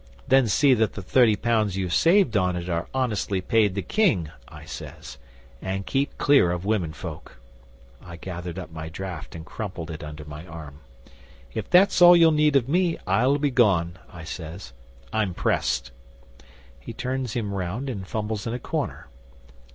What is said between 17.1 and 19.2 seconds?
him round and fumbles in a corner.